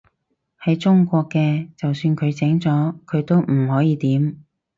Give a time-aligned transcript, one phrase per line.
[0.63, 4.39] 喺中國嘅，就算佢醒咗，佢都唔可以點